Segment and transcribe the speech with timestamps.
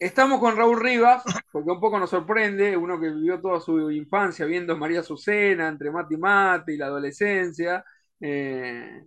[0.00, 1.22] Estamos con Raúl Rivas,
[1.52, 5.90] porque un poco nos sorprende, uno que vivió toda su infancia viendo María Azucena, entre
[5.90, 7.84] mate y mate y la adolescencia.
[8.20, 9.02] Eh,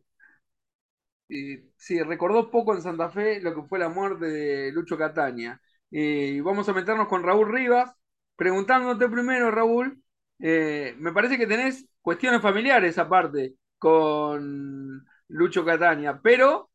[1.77, 5.59] sí, recordó poco en Santa Fe lo que fue la muerte de Lucho Cataña.
[5.91, 7.91] Eh, y vamos a meternos con Raúl Rivas,
[8.35, 10.01] preguntándote primero, Raúl,
[10.39, 16.69] eh, me parece que tenés cuestiones familiares aparte con Lucho Cataña, pero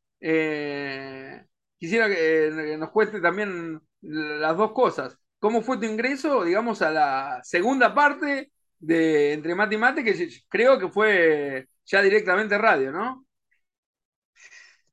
[1.79, 5.19] quisiera que nos cuente también las dos cosas.
[5.38, 10.29] ¿Cómo fue tu ingreso, digamos, a la segunda parte de Entre Mate y Mate, que
[10.48, 13.27] creo que fue ya directamente radio, ¿no?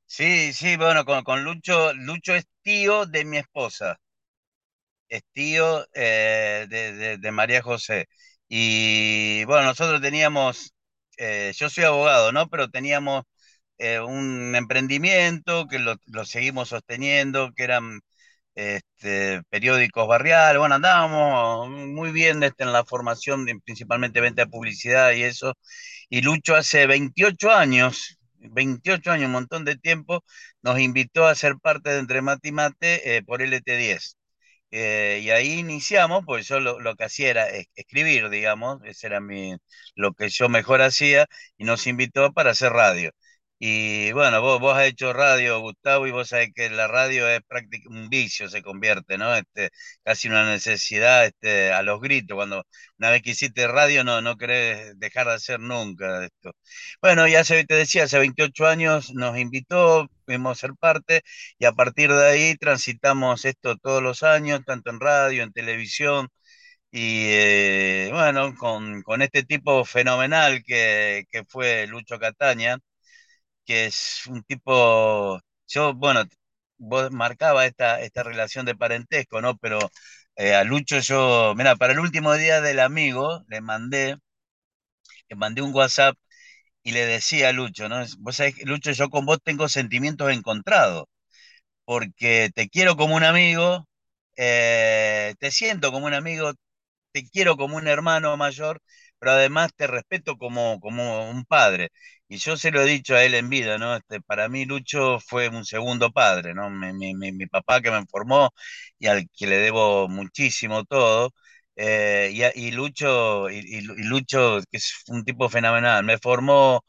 [0.06, 4.00] Sí, sí, bueno, con, con Lucho, Lucho es tío de mi esposa,
[5.08, 8.06] es tío eh, de, de- María José.
[8.48, 10.74] Y bueno, nosotros teníamos,
[11.18, 12.48] eh, yo soy abogado, ¿no?
[12.48, 13.24] Pero teníamos
[13.78, 18.00] eh, un emprendimiento que lo, lo seguimos sosteniendo, que eran
[18.56, 25.12] este, periódicos barriales, bueno, andábamos muy bien este, en la formación, principalmente venta de publicidad
[25.12, 25.54] y eso,
[26.08, 30.24] y Lucho hace 28 años, 28 años, un montón de tiempo,
[30.62, 34.16] nos invitó a ser parte de Entre Mate y Mate eh, por LT10.
[34.72, 39.06] Eh, y ahí iniciamos, pues yo lo, lo que hacía era es- escribir, digamos, ese
[39.06, 39.56] era mi,
[39.94, 43.10] lo que yo mejor hacía, y nos invitó para hacer radio.
[43.58, 47.40] Y bueno, vos, vos has hecho radio, Gustavo, y vos sabés que la radio es
[47.46, 49.34] prácticamente un vicio, se convierte, ¿no?
[49.34, 49.70] Este,
[50.04, 52.64] casi una necesidad, este, a los gritos, cuando
[52.98, 56.52] una vez que hiciste radio no, no querés dejar de hacer nunca esto.
[57.00, 61.22] Bueno, y hace, te decía, hace 28 años nos invitó, pudimos ser parte,
[61.58, 66.28] y a partir de ahí transitamos esto todos los años, tanto en radio, en televisión,
[66.90, 72.78] y eh, bueno, con, con este tipo fenomenal que, que fue Lucho Cataña,
[73.66, 76.24] que es un tipo, yo, bueno,
[76.78, 79.56] vos marcaba esta, esta relación de parentesco, ¿no?
[79.58, 79.78] Pero
[80.36, 84.16] eh, a Lucho yo, mira, para el último día del amigo le mandé,
[85.28, 86.16] le mandé un WhatsApp
[86.82, 88.04] y le decía a Lucho, ¿no?
[88.20, 91.06] Vos sabés, Lucho, yo con vos tengo sentimientos encontrados
[91.84, 93.88] porque te quiero como un amigo,
[94.36, 96.52] eh, te siento como un amigo,
[97.12, 98.80] te quiero como un hermano mayor,
[99.18, 101.90] pero además te respeto como, como un padre.
[102.28, 103.96] Y yo se lo he dicho a él en vida, ¿no?
[103.96, 106.68] Este, para mí Lucho fue un segundo padre, ¿no?
[106.70, 108.50] Mi, mi- mi- papá que me formó
[108.98, 111.32] y al que le debo muchísimo todo.
[111.76, 116.82] eh, y, y Lucho, y- y Lucho, que es un tipo fenomenal, me formó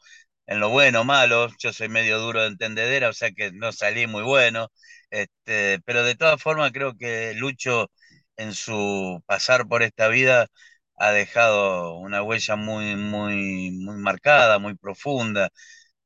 [0.46, 4.06] en lo bueno, malo, yo soy medio duro de entendedera, o sea que no salí
[4.06, 4.68] muy bueno,
[5.10, 7.90] este, pero de todas formas creo que Lucho
[8.36, 10.46] en su pasar por esta vida
[10.98, 15.50] ha dejado una huella muy, muy, muy marcada, muy profunda,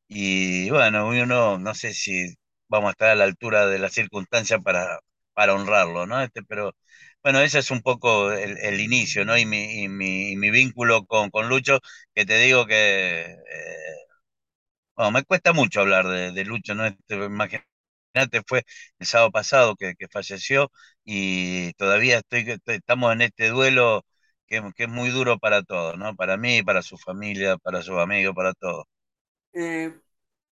[0.09, 2.35] y bueno, uno no sé si
[2.69, 5.01] vamos a estar a la altura de las circunstancias para,
[5.35, 6.23] para honrarlo, ¿no?
[6.23, 6.75] Este, pero
[7.23, 9.39] bueno, ese es un poco el, el inicio, ¿no?
[9.39, 11.81] Y mi, y mi, y mi vínculo con, con Lucho,
[12.15, 13.37] que te digo que eh,
[14.97, 16.85] bueno, me cuesta mucho hablar de, de Lucho, ¿no?
[16.87, 17.65] Este, imagínate,
[18.47, 18.65] fue
[18.99, 20.71] el sábado pasado que, que falleció
[21.05, 24.05] y todavía estoy, estoy- estamos en este duelo
[24.53, 26.17] que, que es muy duro para todos, ¿no?
[26.17, 28.85] Para mí, para su familia, para sus amigos, para todos.
[29.55, 29.99] Eh,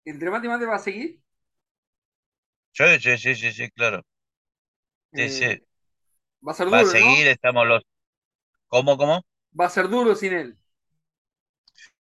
[0.06, 1.22] ¿Entre Mate y Mate va a seguir?
[2.72, 4.02] Sí, sí, sí, sí, sí, claro.
[5.16, 5.62] Sí, Eh, sí.
[6.48, 7.12] va a ser Va a duro, ¿no?
[7.12, 7.84] seguir, estamos los...
[8.70, 9.24] ¿Cómo, cómo?
[9.62, 10.58] Va a ser duro sin él.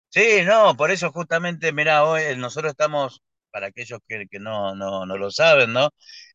[0.09, 3.21] Sí, no, por eso justamente, mirá, hoy nosotros estamos,
[3.51, 5.91] para aquellos que, que no, no, no lo saben, ¿no?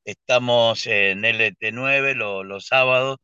[0.05, 3.17] Estamos en LT9 lo- los sábados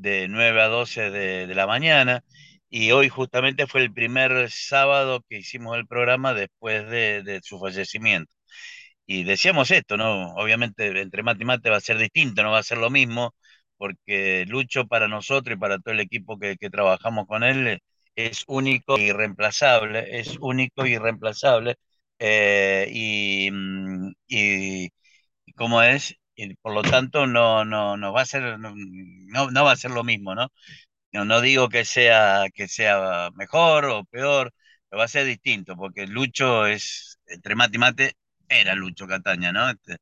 [0.00, 2.22] de 9 a 12 de, de la mañana
[2.68, 7.58] y hoy justamente fue el primer sábado que hicimos el programa después de, de su
[7.58, 8.32] fallecimiento.
[9.06, 10.34] Y decíamos esto, ¿no?
[10.36, 13.34] Obviamente entre mate y mate va a ser distinto, no va a ser lo mismo,
[13.76, 17.80] porque Lucho para nosotros y para todo el equipo que, que trabajamos con él
[18.14, 21.76] es único e irreemplazable, es único e irreemplazable.
[22.18, 24.84] eh, y, mm, y,
[25.46, 28.72] y como es, y por lo tanto no, no, no va a ser, no,
[29.50, 30.48] no va a ser lo mismo, ¿no?
[31.12, 34.52] No, no digo que sea, que sea mejor o peor,
[34.88, 38.14] pero va a ser distinto, porque Lucho es, entre mate y mate,
[38.48, 39.70] era Lucho Cataña, ¿no?
[39.70, 39.96] Este,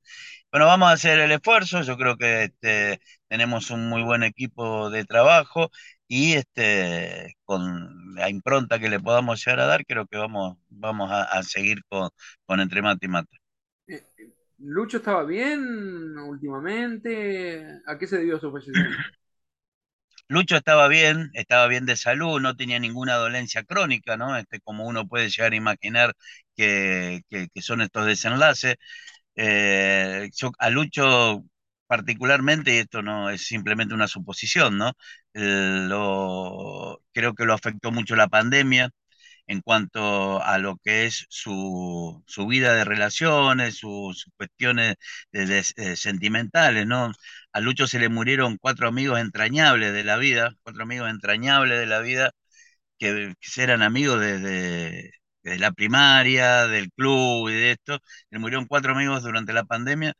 [0.52, 4.90] bueno, vamos a hacer el esfuerzo, yo creo que este, tenemos un muy buen equipo
[4.90, 5.70] de trabajo
[6.08, 11.10] y este, con la impronta que le podamos llegar a dar, creo que vamos, vamos
[11.12, 12.10] a, a seguir con,
[12.46, 13.38] con entre mate y mate.
[14.58, 17.64] Eh, ¿Lucho estaba bien últimamente?
[17.86, 19.04] ¿A qué se debió su fallecimiento?
[20.28, 24.36] Lucho estaba bien, estaba bien de salud, no tenía ninguna dolencia crónica, ¿no?
[24.36, 26.14] Este, como uno puede llegar a imaginar
[26.56, 28.76] que, que- son estos desenlaces.
[29.36, 31.44] Eh, yo a Lucho
[31.86, 34.92] particularmente, y esto no es simplemente una suposición, ¿no?
[35.34, 38.90] Lo, creo que lo afectó mucho la pandemia
[39.48, 44.96] en cuanto a lo que es su, su vida de relaciones, sus, cuestiones
[45.32, 47.12] de, eh, sentimentales, ¿no?
[47.52, 51.86] A Lucho se le murieron cuatro amigos entrañables de la vida, cuatro amigos entrañables de
[51.86, 52.30] la vida,
[52.98, 55.12] que, eran amigos desde
[55.42, 57.98] de la primaria, del club y de esto.
[58.30, 60.14] Le murieron cuatro amigos durante la pandemia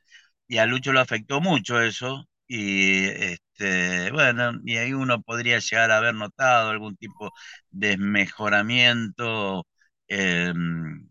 [0.49, 2.28] y a Lucho lo afectó mucho eso.
[2.49, 7.33] Y este, bueno, y ahí uno podría llegar a haber notado algún tipo
[7.71, 9.67] de mejoramiento
[10.09, 11.09] em,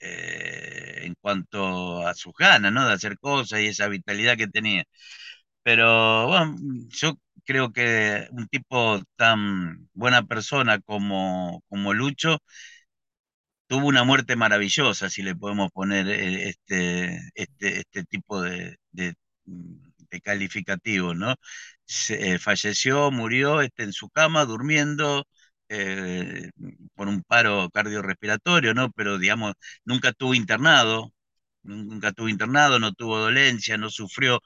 [0.00, 2.86] eh, en cuanto a sus ganas, ¿no?
[2.88, 4.84] De hacer cosas y esa vitalidad que tenía.
[5.62, 6.56] Pero bueno,
[6.90, 7.14] yo
[7.44, 12.38] creo que un tipo tan buena persona como, como Lucho
[13.68, 18.76] tuvo una muerte maravillosa, si le podemos poner eh, este, este, este tipo de,
[20.20, 21.34] calificativo, ¿no?
[21.84, 25.24] Se, eh, falleció, murió este, en su cama, durmiendo,
[25.68, 26.50] eh,
[26.94, 28.90] por un paro cardiorrespiratorio, ¿no?
[28.92, 29.54] Pero, digamos,
[29.84, 31.12] nunca estuvo internado,
[31.62, 34.40] nunca estuvo internado, no tuvo dolencia, no sufrió,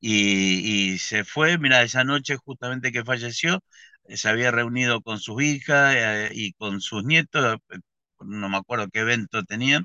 [0.00, 3.60] y, y se fue, mira, esa noche justamente que falleció,
[4.08, 7.58] se había reunido con sus hijas y con sus nietos,
[8.20, 9.84] no me acuerdo qué evento tenían,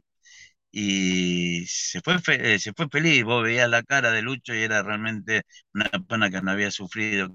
[0.75, 2.19] y se fue,
[2.59, 5.43] se fue feliz, vos veías la cara de Lucho y era realmente
[5.73, 7.29] una persona que no había sufrido,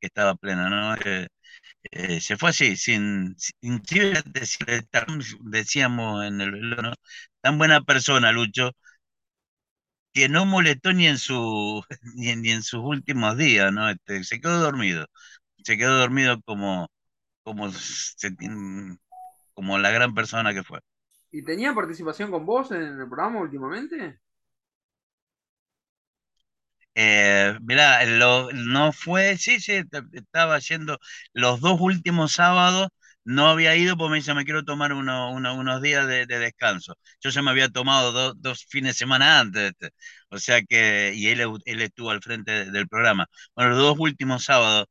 [0.00, 0.94] que estaba, plena, ¿no?
[0.96, 1.28] Eh,
[1.92, 3.82] eh, se fue así, sin, sin
[5.42, 6.94] decíamos en el ¿no?
[7.42, 8.72] tan buena persona, Lucho,
[10.12, 11.82] que no molestó ni en su
[12.16, 13.88] ni ni en sus últimos días, ¿no?
[13.90, 15.06] Este, se quedó dormido,
[15.64, 16.90] se quedó dormido como,
[17.44, 17.70] como
[19.54, 20.80] como la gran persona que fue.
[21.30, 24.18] ¿Y tenía participación con vos en el programa últimamente?
[26.94, 28.04] Eh, mirá,
[28.54, 29.82] no fue, sí, sí,
[30.12, 30.98] estaba yendo
[31.32, 32.88] los dos últimos sábados,
[33.24, 36.96] no había ido porque me dice, me quiero tomar unos días de, descanso.
[37.20, 39.72] Yo ya me había tomado dos fines de semana antes,
[40.30, 43.26] o sea que, y él, él estuvo al frente del programa.
[43.54, 44.86] Bueno, los dos últimos sábados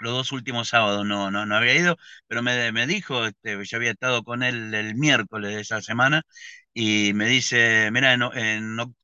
[0.00, 1.96] los dos últimos sábados no, no, no había ido,
[2.26, 6.22] pero me, me dijo, este, yo había estado con él el miércoles de esa semana,
[6.74, 8.22] y me dice, mira, en,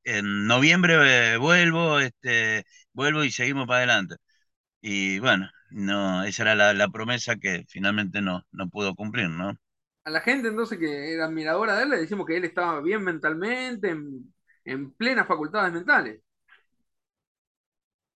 [0.04, 4.16] en, noviembre eh, vuelvo, este, vuelvo y seguimos para adelante.
[4.80, 9.56] Y bueno, no, esa era la, promesa que finalmente no, no pudo cumplir, ¿no?
[10.04, 13.02] A la gente entonces que era admiradora de él, le decimos que él estaba bien
[13.02, 16.20] mentalmente, en, en plenas facultades mentales.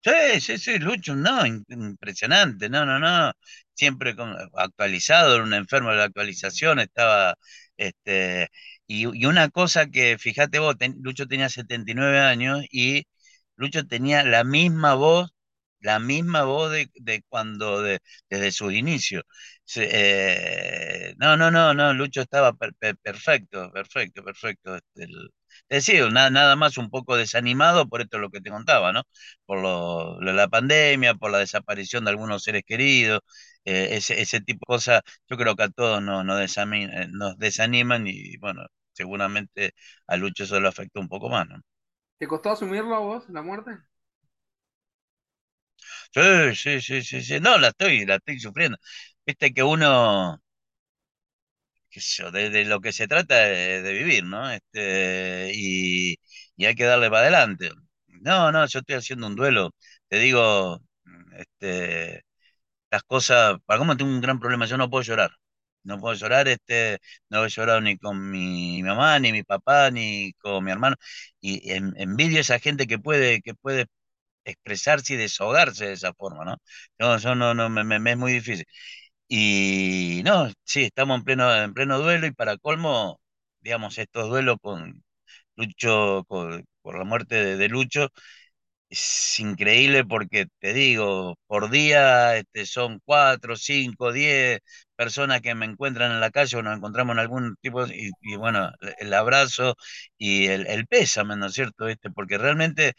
[0.01, 3.33] Sí, sí, sí, Lucho, no, impresionante, no, no, no,
[3.75, 4.15] siempre
[4.55, 7.35] actualizado, era un enfermo de la actualización, estaba,
[7.77, 8.49] este,
[8.87, 13.05] y, una cosa que, fíjate vos, Lucho tenía 79 años y
[13.57, 15.31] Lucho tenía la misma voz,
[15.81, 17.99] la misma voz de, cuando, de,
[18.31, 19.23] desde su inicio.
[19.77, 24.77] Eh, no, no, no, no, Lucho estaba perfecto, perfecto, perfecto.
[24.77, 25.11] Este, es
[25.69, 29.03] decir, nada, nada más un poco desanimado por esto lo que te contaba, ¿no?
[29.47, 33.21] Por lo, la pandemia, por la desaparición de algunos seres queridos,
[33.65, 37.39] eh, ese, ese, tipo de cosas, yo creo que a todos nos, nos, desaniman, nos
[37.39, 39.75] desaniman y bueno, seguramente
[40.07, 41.61] a Lucho eso lo afectó un poco más, ¿no?
[42.19, 43.79] ¿Te costó asumirlo a vos, la muerte?
[46.15, 47.41] Sí, sí, sí, sí, sí.
[47.41, 48.79] No, la estoy, la estoy sufriendo.
[49.27, 50.41] Viste que uno,
[51.91, 54.51] qué sé yo, de, lo que se trata es de vivir, ¿no?
[54.51, 56.17] Este, y,
[56.57, 57.71] y hay que darle para adelante.
[58.09, 59.71] No, no, yo estoy haciendo un duelo.
[60.09, 60.81] Te digo,
[61.37, 62.23] este,
[62.91, 65.31] las cosas, para cómo tengo un gran problema, yo no puedo llorar.
[65.85, 66.99] No puedo llorar, este,
[67.31, 70.97] no he llorado ni con mi, mamá, ni mi papá, ni con mi hermano.
[71.41, 73.87] Y envidio a esa gente que puede, que puede
[74.45, 76.57] expresarse y deshogarse de esa forma, ¿no?
[76.99, 78.67] No, yo no, no, me, me, es muy difícil.
[79.29, 83.21] Y no, sí, estamos en pleno, en pleno duelo y para colmo,
[83.61, 85.03] digamos, estos duelos con
[85.57, 88.09] Lucho, por la muerte de, Lucho,
[88.91, 94.61] es increíble porque te digo, por día este, son cuatro, cinco, diez
[94.97, 98.37] personas que me encuentran en la calle o nos encontramos en algún tipo, y, y
[98.37, 99.77] bueno, el abrazo
[100.19, 101.89] y el, el pésame, ¿no es cierto?
[101.89, 102.95] Este, porque realmente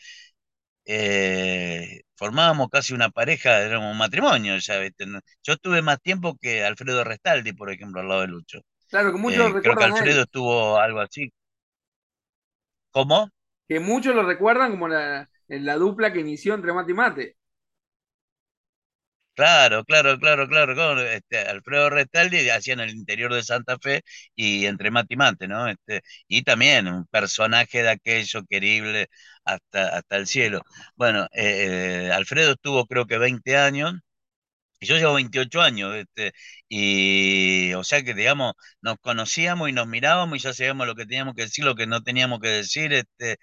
[0.92, 4.82] eh, formábamos casi una pareja, era un matrimonio, ya,
[5.44, 8.60] Yo estuve más tiempo que Alfredo Restaldi, por ejemplo, al lado de Lucho.
[8.90, 11.32] Claro, que muchos lo eh, Creo que Alfredo estuvo algo así.
[12.92, 13.30] ¿Cómo?
[13.68, 17.38] Que muchos lo recuerdan como la, la dupla que inició entre Mate y Mate.
[19.40, 21.02] Claro, claro, claro, claro.
[21.02, 22.40] Este, Alfredo Restaldi
[22.72, 24.02] en el interior de Santa Fe
[24.36, 25.68] y entre mate y mate, ¿no?
[25.70, 29.08] Este, y también un personaje de aquello querible
[29.46, 30.62] hasta, hasta el cielo.
[30.98, 33.94] Bueno, eh, eh, Alfredo estuvo creo que 20 años
[34.80, 36.32] y yo llevo 28 años, este,
[36.68, 41.06] y o sea que, digamos, nos conocíamos y nos mirábamos y ya sabíamos lo que
[41.06, 43.38] teníamos que decir, lo que no teníamos que decir, este,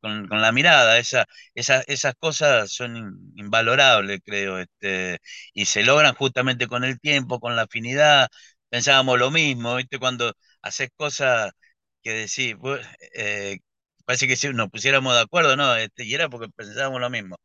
[0.00, 5.18] con, con la mirada, esa, esa- esas cosas son in- invalorables, creo, este,
[5.52, 8.28] y se logran justamente con el tiempo, con la afinidad,
[8.68, 9.98] pensábamos lo mismo, ¿viste?
[9.98, 11.52] Cuando haces cosas
[12.02, 12.80] que decís, "Bu-
[13.14, 13.58] eh,
[14.04, 15.74] parece que si nos pusiéramos de acuerdo, ¿no?
[15.76, 17.36] Este, y era porque pensábamos lo mismo.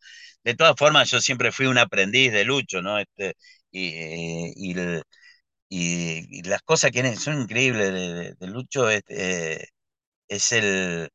[0.44, 3.00] De todas formas, yo siempre fui un aprendiz de Lucho, ¿no?
[3.00, 3.36] Este,
[3.72, 7.94] y, eh, y, las cosas que son increíbles
[8.40, 9.66] de, Lucho es, eh,
[10.30, 11.10] es el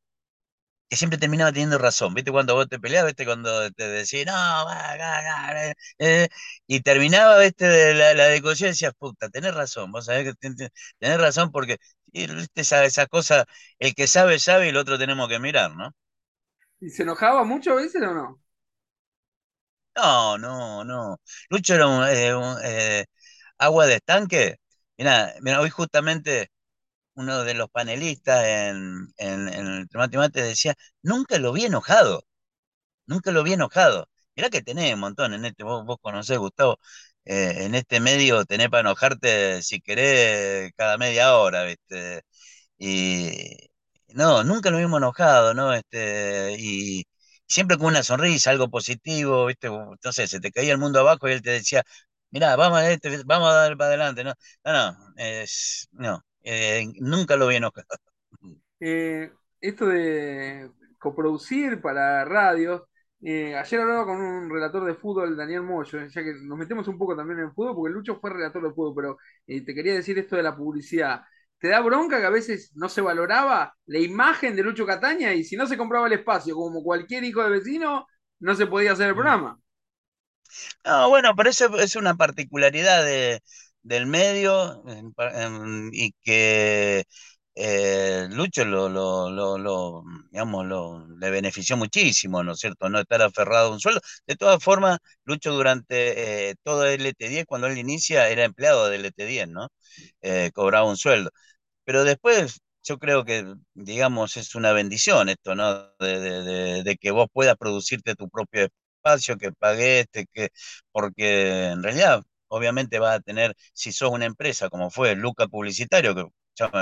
[0.88, 2.14] que siempre terminaba teniendo razón.
[2.14, 3.12] ¿Viste cuando vos te peleabas?
[3.12, 6.28] ¿Viste cuando te decía, no, va, ga, ga, eh, eh",
[6.66, 7.94] y terminaba, ¿viste?
[7.94, 11.50] La, la discusión y decías, puta, tenés razón, vos sabés que ten- ten- tenés razón
[11.52, 11.78] porque,
[12.14, 12.26] y.
[12.54, 13.46] Esa, esa cosa,
[13.78, 15.92] el que sabe, sabe y el otro tenemos que mirar, ¿no?
[16.80, 18.40] ¿Y se enojaba mucho a veces o no?
[19.96, 21.20] No, no, no.
[21.50, 23.06] Lucho era un, eh, un, eh,
[23.58, 24.56] agua de estanque.
[24.98, 26.50] Mira, mira, hoy justamente
[27.14, 32.26] uno de los panelistas en, en, en el Tomate Mate decía, nunca lo vi enojado,
[33.06, 34.08] nunca lo vi enojado.
[34.36, 36.78] Mirá que tenés un montón en este, vos, vos conocés, Gustavo,
[37.24, 42.22] eh, en este medio tenés para enojarte si querés cada media hora, ¿viste?
[42.78, 43.30] Y
[44.08, 45.72] no, nunca lo vimos enojado, ¿no?
[45.74, 47.04] Este, y
[47.46, 49.68] siempre con una sonrisa, algo positivo, ¿viste?
[49.68, 51.82] Entonces se te caía el mundo abajo y él te decía,
[52.30, 54.34] mirá, vamos a, este, vamos a dar para adelante, ¿no?
[54.64, 57.86] No, no, es, no, eh, nunca lo vi enojado.
[58.80, 62.82] Eh, esto de coproducir para radios,
[63.22, 66.98] eh, ayer hablaba con un relator de fútbol, Daniel Moyo, ya que nos metemos un
[66.98, 70.18] poco también en fútbol, porque Lucho fue relator de fútbol, pero eh, te quería decir
[70.18, 71.22] esto de la publicidad.
[71.58, 75.44] ¿Te da bronca que a veces no se valoraba la imagen de Lucho Cataña y
[75.44, 78.06] si no se compraba el espacio, como cualquier hijo de vecino,
[78.40, 79.58] no se podía hacer el programa?
[80.84, 83.42] No, bueno, pero eso es una particularidad de,
[83.82, 87.04] del medio en pa- en- y que
[87.54, 90.66] eh, Lucho lo, lo, lo, lo, digamos,
[91.18, 92.88] le benefició muchísimo, ¿no es cierto?
[92.88, 94.00] No estar aferrado a un sueldo.
[94.26, 99.00] De todas formas, Lucho durante eh, todo el LT10, cuando él inicia, era empleado del
[99.02, 99.68] LT10, ¿no?
[100.22, 101.30] Eh, cobraba un sueldo.
[101.84, 103.44] Pero después yo creo que,
[103.74, 105.90] digamos, es una bendición esto, ¿no?
[105.98, 108.68] De, de- de- que vos puedas producirte tu propio
[108.98, 110.48] espacio, que pagues, te- que,
[110.92, 116.14] porque en realidad, obviamente vas a tener, si sos una empresa como fue Luca Publicitario,
[116.14, 116.24] que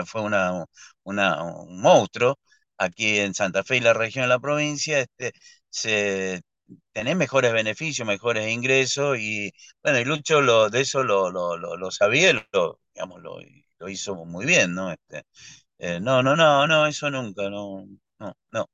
[0.06, 0.64] fue una,
[1.04, 2.38] una- un monstruo,
[2.78, 5.32] aquí en Santa Fe y la región de la provincia, este,
[5.70, 6.42] se,
[6.92, 9.52] tenés mejores beneficios, mejores ingresos, y
[9.82, 13.38] bueno, y Lucho lo, de eso lo, lo, lo, lo sabía, lo, digamos, lo,
[13.88, 14.92] hizo muy bien, ¿no?
[14.92, 15.24] Este,
[15.78, 17.86] eh, no, no, no, no, eso nunca, no,
[18.20, 18.70] no, no.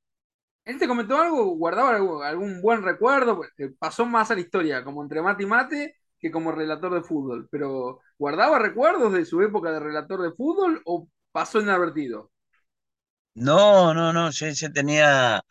[0.65, 1.55] ¿Él te comentó algo?
[1.55, 1.95] ¿Guardaba
[2.27, 3.37] algún, buen recuerdo?
[3.37, 7.01] Pues, pasó más a la historia, como entre mate y mate, que como relator de
[7.03, 7.47] fútbol.
[7.51, 12.31] Pero, ¿guardaba recuerdos de su época de relator de fútbol o pasó inadvertido?
[13.35, 15.41] No, no, no, yo, yo tenía,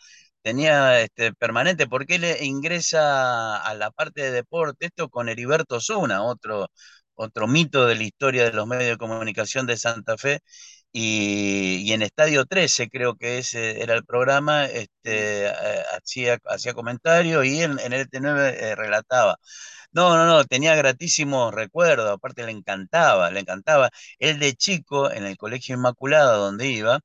[0.43, 6.23] tenía este, permanente, porque él ingresa a la parte de deporte, esto con Heriberto Osuna,
[6.23, 6.69] otro,
[7.15, 10.41] otro mito de la historia de los medios de comunicación de Santa Fe,
[10.93, 15.53] y, y en Estadio 13 creo que ese era el programa, este, eh,
[15.97, 19.37] hacía, hacía comentarios y en, en el T9 eh, relataba.
[19.93, 23.91] No, no, no, tenía gratísimos recuerdos, aparte le encantaba, le encantaba.
[24.19, 27.01] Él de chico, en el Colegio Inmaculado donde iba,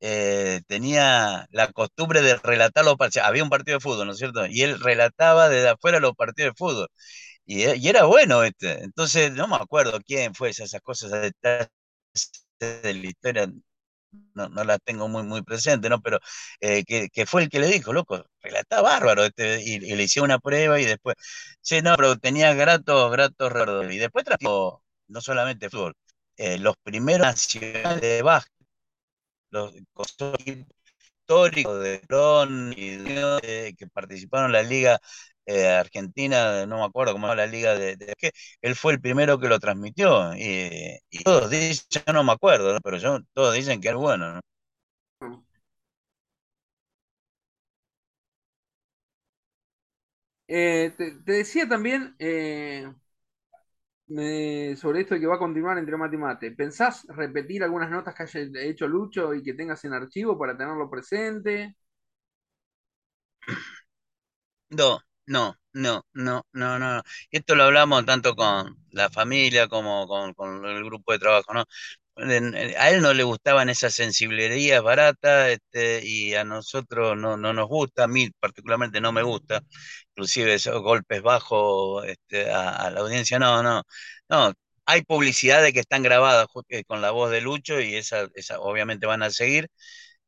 [0.00, 3.26] eh, tenía la costumbre de relatar los partidos.
[3.28, 4.46] Había un partido de fútbol, ¿no es cierto?
[4.46, 6.88] Y él relataba desde afuera los partidos de fútbol.
[7.46, 8.84] Y, e- y era bueno este.
[8.84, 11.12] Entonces, no me acuerdo quién fue esas, esas cosas,
[12.58, 13.48] de la historia,
[14.34, 16.00] no, no las tengo muy, muy presente, ¿no?
[16.00, 16.18] Pero
[16.60, 20.30] eh, que, que fue el que le dijo, loco, relataba bárbaro, este, y, le hicieron
[20.30, 21.16] una prueba y después,
[21.60, 23.92] sí, no, pero tenía gratos, gratos recuerdos.
[23.92, 25.94] Y después trajo no solamente fútbol,
[26.36, 28.66] eh, los primeros nacionales de básquet,
[29.50, 29.72] los
[31.26, 35.00] históricos de Ron y de, que participaron en la Liga
[35.46, 38.30] eh, Argentina, no me acuerdo cómo era la Liga de, de que
[38.62, 42.72] él fue el primero que lo transmitió y, y todos dicen, yo no me acuerdo,
[42.74, 42.80] ¿no?
[42.82, 44.40] pero yo, todos dicen que es bueno, ¿no?
[50.46, 52.86] Eh, te, te decía también eh,
[54.76, 56.50] sobre esto de que va a continuar entre mate y mate.
[56.52, 60.90] ¿Pensás repetir algunas notas que haya hecho Lucho y que tengas en archivo para tenerlo
[60.90, 61.76] presente?
[64.70, 65.54] No, no.
[65.76, 67.02] No, no, no, no.
[67.32, 71.64] Esto lo hablamos tanto con la familia como con, con el grupo de trabajo, ¿no?
[72.16, 77.68] A él no le gustaban esas sensibilidades baratas, este, y a nosotros no, no nos
[77.68, 79.62] gusta, a mí particularmente no me gusta,
[80.10, 83.82] inclusive esos golpes bajos, este, a, la audiencia, no, no,
[84.28, 84.52] no.
[84.86, 89.06] Hay publicidades que están grabadas eh, con la voz de Lucho y esa, esa obviamente
[89.06, 89.68] van a seguir,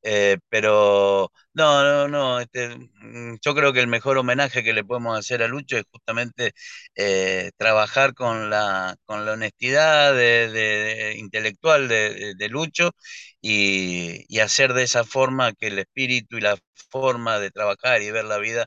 [0.03, 4.85] eh, pero no, no, no, este, mm, yo creo que el mejor homenaje que le
[4.85, 6.53] podemos hacer a Lucho es justamente
[6.95, 12.93] eh, trabajar con la, con la honestidad de, de- intelectual de, Lucho
[13.41, 16.57] y, y hacer de esa forma que el espíritu y la
[16.91, 18.67] forma de trabajar y ver la vida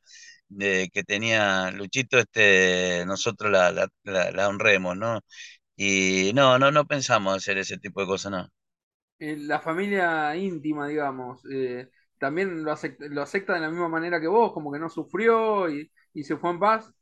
[0.50, 5.22] de, que tenía Luchito, este, nosotros la, la, la- la honremos, ¿no?
[5.78, 8.50] Y no, no, no pensamos hacer ese tipo de cosas, no.
[9.20, 14.20] Eh, la familia íntima, digamos, eh, también lo acepta, lo acepta de la misma manera
[14.22, 16.94] que vos, como que no sufrió y, y se fue en paz.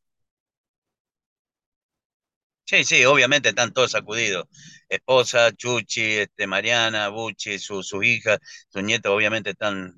[2.65, 4.45] Sí, sí, obviamente están todos sacudidos.
[4.89, 8.37] Esposa, Chuchi, este, Mariana, Buchi, su, su hija,
[8.69, 9.97] su nieto, obviamente están.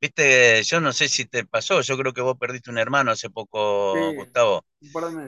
[0.00, 3.30] Viste, yo no sé si te pasó, yo creo que vos perdiste un hermano hace
[3.92, 4.66] Sí, poco, Gustavo.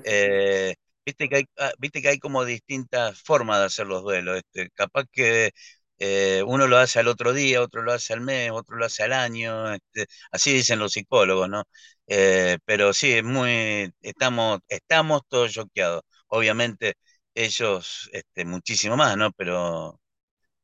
[0.02, 0.74] Eh,
[1.06, 4.38] viste que hay, ah, viste que hay como distintas formas de hacer los duelos.
[4.38, 5.52] Este, capaz que
[5.98, 9.02] eh, uno lo hace al otro día, otro lo hace al mes, otro lo hace
[9.04, 9.72] al año.
[9.74, 11.64] este, así dicen los psicólogos, ¿no?
[12.06, 16.02] Eh, pero sí, es muy, estamos, estamos todos choqueados.
[16.28, 16.94] Obviamente
[17.34, 19.32] ellos, este, muchísimo más, ¿no?
[19.32, 20.00] Pero,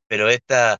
[0.08, 0.78] pero esta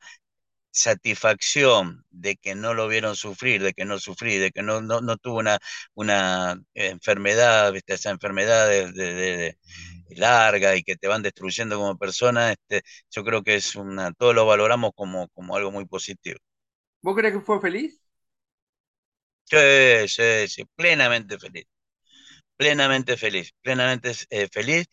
[0.72, 5.00] satisfacción de que no lo vieron sufrir, de que no sufrí, de que no, no,
[5.00, 5.58] no tuvo una,
[5.94, 7.94] una enfermedad, ¿viste?
[7.94, 9.58] esa enfermedad de, de- de- de
[10.16, 14.34] larga y que te van destruyendo como persona, este, yo creo que es una, todos
[14.34, 16.38] lo valoramos como, como algo muy positivo.
[17.02, 18.00] ¿Vos crees que fue feliz?
[19.44, 19.56] Sí,
[20.08, 21.64] sí, sí, plenamente feliz,
[22.56, 24.86] plenamente feliz, plenamente eh, feliz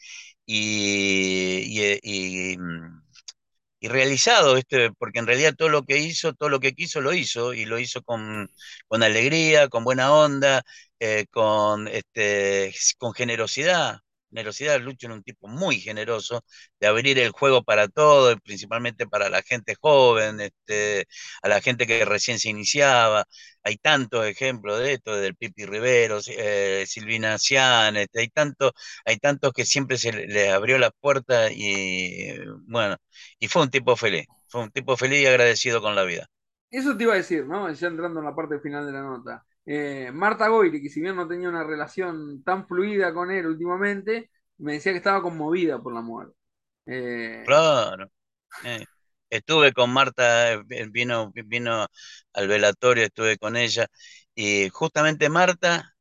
[0.45, 3.03] y, y, y, mm,
[3.81, 4.91] y realizado, ¿viste?
[4.99, 7.79] Porque en realidad todo lo que hizo, todo lo que quiso, lo hizo, y lo
[7.79, 8.49] hizo con,
[8.87, 10.63] con alegría, con buena onda,
[10.99, 13.99] eh, con, este, con generosidad.
[14.29, 16.43] Generosidad, Lucho era un tipo muy generoso,
[16.79, 21.05] de abrir el juego para todo, principalmente para la gente joven, este,
[21.41, 23.25] a la gente que recién se iniciaba.
[23.63, 28.71] Hay tantos ejemplos de esto, del Pipi Riveros, eh, Silvina Cian, este, hay tantos,
[29.05, 32.37] hay tantos que siempre se le- les abrió la puerta y
[32.67, 32.97] bueno,
[33.39, 36.27] y fue un tipo feliz, fue un tipo feliz y agradecido con la vida.
[36.71, 37.71] Eso te iba a decir, ¿no?
[37.71, 39.45] Ya entrando en la parte final de la nota.
[39.67, 44.31] Eh, Marta Goyri, que si bien no tenía una relación tan fluida con él últimamente,
[44.59, 46.35] me decía que estaba conmovida por la muerte.
[46.87, 48.11] Eh, Claro.
[48.63, 48.85] eh.
[49.29, 51.87] Estuve con Marta, eh, vino, vino
[52.33, 53.87] al velatorio, estuve con ella,
[54.35, 55.95] y justamente Marta,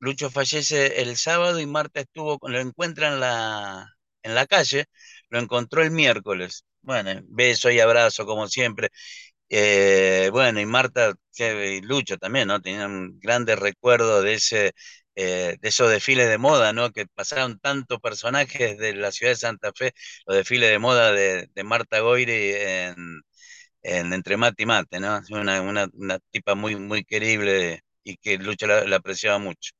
[0.00, 3.86] Lucho fallece el sábado y Marta estuvo, lo encuentra en la,
[4.22, 4.86] en la calle,
[5.30, 6.64] lo encontró el miércoles.
[6.82, 8.90] Bueno, beso y abrazo como siempre.
[9.48, 12.60] Eh, bueno, y Marta y Lucho también, ¿no?
[12.60, 14.72] Tenían grandes recuerdos de ese,
[15.14, 16.90] eh, de esos desfiles de moda, ¿no?
[16.90, 19.92] Que pasaron tantos personajes de la ciudad de Santa Fe,
[20.26, 22.96] los desfiles de moda de, de Marta Goyri en,
[23.82, 25.20] en Entre Mate y Mate, ¿no?
[25.30, 29.72] Una, una, una tipa muy, muy querible y que Lucho la, apreciaba mucho.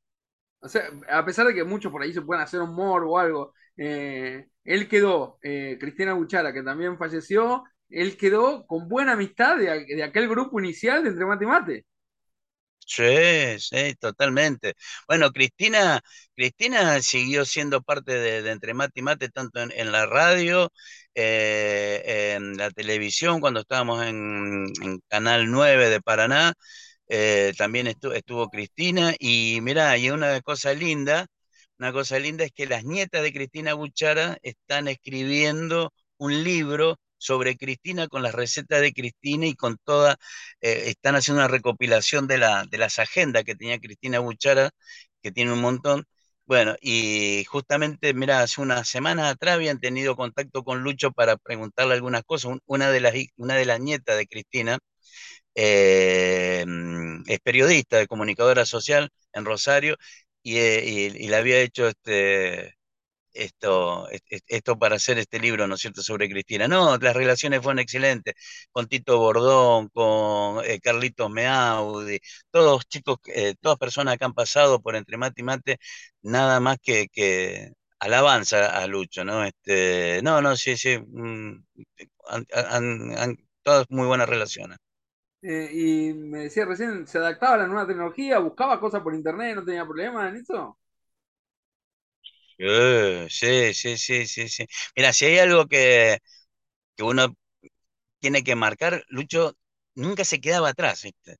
[0.60, 3.54] o sea, a pesar de que muchos por ahí se pueden hacer humor o algo,
[3.76, 10.02] eh, él quedó, Cristina Buchara, que también falleció, él quedó con buena amistad de, de
[10.04, 11.86] aquel grupo inicial de Entre Mate y Mate.
[12.88, 14.74] Sí, sí, totalmente.
[15.08, 16.00] Bueno, Cristina,
[16.36, 20.70] Cristina siguió siendo parte de, Entre Mate y Mate, tanto en, en la radio,
[21.14, 26.52] eh, en la televisión, cuando estábamos en, en Canal 9 de Paraná,
[27.08, 31.26] eh, también estu- estuvo Cristina, y mirá, y una cosa linda,
[31.78, 37.56] una cosa linda es que las nietas de Cristina Buchara están escribiendo un libro sobre
[37.56, 40.16] Cristina con las recetas de Cristina y con toda
[40.60, 44.70] eh, están haciendo una recopilación de, la, de las agendas que tenía Cristina Buchara,
[45.22, 46.04] que tiene un montón.
[46.46, 51.94] Bueno, y justamente, mira, hace unas semanas atrás habían tenido contacto con Lucho para preguntarle
[51.94, 52.52] algunas cosas.
[52.52, 54.78] Un- Una de las, una de las nietas de Cristina
[55.54, 59.96] eh, mm, es periodista, comunicadora social en Rosario,
[60.42, 62.74] y, eh, y- y le había hecho este,
[63.36, 66.68] esto, es- es- esto para hacer este libro, ¿no es cierto?, sobre Cristina.
[66.68, 68.34] No, las relaciones fueron excelentes,
[68.72, 72.18] con Tito Bordón, con eh, Carlitos Meaudi,
[72.50, 75.78] todos chicos, eh, todas personas que han pasado por Entre Mate y Mate,
[76.22, 79.44] nada más que, que alabanza a Lucho, ¿no?
[79.44, 81.64] Este, no, no, sí, sí, mm,
[82.28, 84.78] han, han- han- todas muy buenas relaciones.
[85.42, 89.54] Eh, y me decía recién, se adaptaba a la nueva tecnología, buscaba cosas por internet,
[89.56, 90.78] no tenía problema en eso.
[92.58, 94.66] Eh, sí, sí, sí, sí, sí.
[94.96, 96.18] Mira, si hay algo que,
[96.96, 97.36] que uno
[98.20, 99.56] tiene que marcar, Lucho
[99.94, 101.36] nunca se quedaba atrás, ¿viste?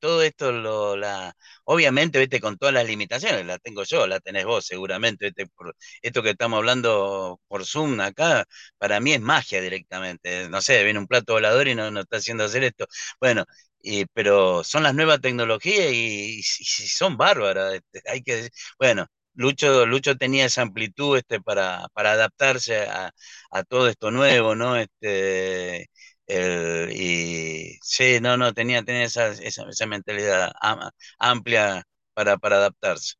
[0.00, 4.44] Todo esto lo, la, obviamente, viste, con todas las limitaciones, la tengo yo, la tenés
[4.46, 8.46] vos seguramente, viste, por esto que estamos hablando por Zoom acá,
[8.78, 12.18] para mí es magia directamente, no sé, viene un plato volador y no, no está
[12.18, 12.86] haciendo hacer esto,
[13.20, 13.44] bueno,
[13.82, 19.86] y, pero son las nuevas tecnologías y, y son bárbaras, este, hay que, bueno, Lucho,
[19.86, 23.12] Lucho tenía esa amplitud este, para, para adaptarse a,
[23.50, 24.76] a todo esto nuevo, ¿no?
[24.76, 25.88] Este,
[26.26, 32.56] el- y sí, no, no, tenía, tenía esa, esa, esa mentalidad am- amplia para, para
[32.56, 33.14] adaptarse.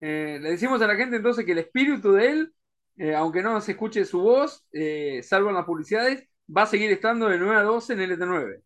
[0.00, 2.54] Eh, le decimos a la gente entonces que el espíritu de él,
[2.96, 6.90] eh, aunque no se escuche su voz, eh, salvo en las publicidades, va a seguir
[6.92, 8.62] estando de 9 a 12 en LT9,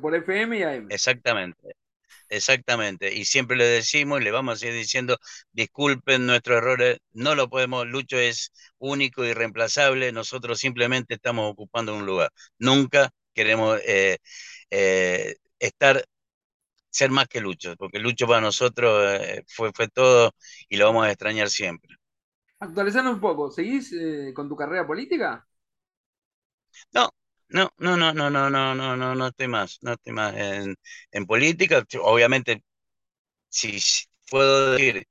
[0.00, 0.96] por FM y AM.
[0.96, 1.76] Exactamente,
[2.28, 3.14] exactamente.
[3.14, 5.18] Y siempre le decimos y le vamos a seguir diciendo,
[5.52, 11.94] disculpen nuestros errores, no lo podemos, Lucho es único y reemplazable, nosotros simplemente estamos ocupando
[11.96, 12.30] un lugar.
[12.58, 14.18] Nunca queremos eh,
[14.70, 16.04] eh, estar,
[16.90, 20.34] ser más que Lucho, porque Lucho para nosotros eh, fue, fue todo
[20.68, 21.96] y lo vamos a extrañar siempre.
[22.58, 25.46] Actualizando un poco, ¿seguís eh, con tu carrera política?
[26.92, 27.10] No,
[27.48, 30.76] no, no, no, no, no, no, no, no, no estoy más, no estoy más en,
[31.12, 31.84] en política.
[32.02, 32.62] Obviamente,
[33.48, 33.78] si
[34.30, 35.06] puedo decir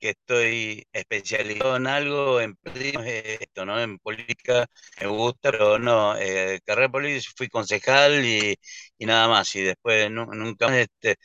[0.00, 3.80] que estoy especializado en algo, en esto, ¿no?
[3.80, 4.66] En política
[5.00, 8.56] me gusta, pero no, eh, carrera política, fui concejal y,
[8.98, 9.54] y nada más.
[9.56, 11.16] Y después nu- nunca más, este,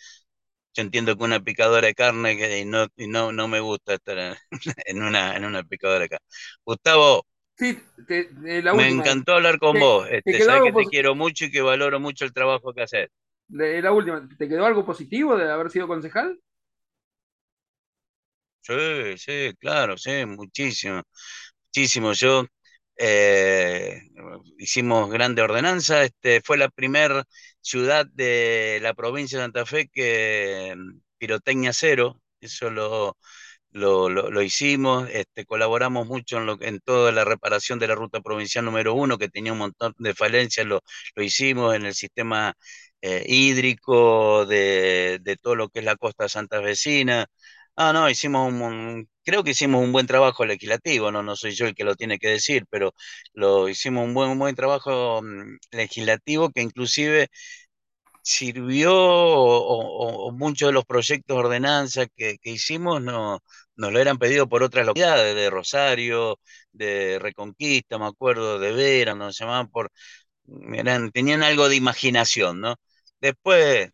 [0.74, 4.38] yo entiendo que una picadora de carne que, no, no, no me gusta estar
[4.86, 6.26] en una, en una picadora de carne.
[6.66, 7.26] Gustavo,
[7.58, 10.08] Sí, te- eh, la Me encantó hablar con ¿Te, vos.
[10.24, 13.10] te Este, algo que te quiero mucho y que valoro mucho el trabajo que haces.
[13.48, 16.40] de- la última, ¿te quedó algo positivo de haber sido concejal?
[18.62, 18.74] Sí,
[19.18, 21.04] sí, claro, sí, muchísimo,
[21.68, 22.14] muchísimo.
[22.14, 22.46] Yo
[22.98, 24.02] eh,
[24.58, 26.04] hicimos grande ordenanza.
[26.04, 27.24] Este, fue la primer
[27.62, 32.22] ciudad de la provincia de Santa Fe que mm, pirotecnia cero.
[32.42, 33.18] Eso lo,
[33.76, 37.96] lo, lo- lo hicimos, este, colaboramos mucho en, lo, en toda la reparación de la
[37.96, 40.82] ruta provincial número uno, que tenía un montón de falencias, lo,
[41.16, 42.54] lo hicimos en el sistema
[43.02, 47.28] eh, hídrico de, de todo lo que es la costa santafesina.
[47.78, 51.66] Ah, no, hicimos un, creo que hicimos un buen trabajo legislativo, no, no soy yo
[51.68, 52.94] el que lo tiene que decir, pero
[53.34, 57.28] lo hicimos un buen, buen trabajo mm, legislativo que inclusive
[58.22, 63.40] sirvió o, o- o muchos de los proyectos de ordenanza que, que hicimos no,
[63.78, 66.40] nos lo eran pedido por otras localidades, de Rosario,
[66.72, 69.92] de Reconquista, me acuerdo, de Vera, nos llamaban por,
[71.14, 72.76] tenían algo de imaginación, ¿no?
[73.20, 73.90] Después,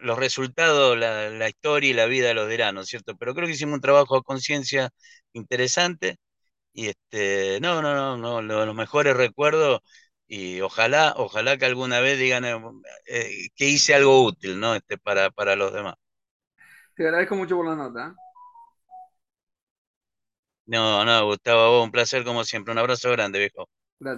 [0.00, 3.16] los resultados, la, historia y la vida los dirán, ¿no es cierto?
[3.16, 4.90] Pero creo que hicimos un trabajo a conciencia
[5.32, 6.16] interesante
[6.72, 9.80] y este, no, no, no, no, lo- los mejores recuerdos
[10.28, 12.56] y ojalá, ojalá que alguna vez digan eh,
[13.08, 14.74] eh, que hice algo útil, ¿no?
[14.76, 15.94] Este, para, para los demás.
[16.96, 18.14] Te agradezco mucho por la nota.
[20.68, 22.72] No, no, Gustavo, un placer como siempre.
[22.72, 23.68] Un abrazo grande, viejo.
[24.00, 24.16] Gracias.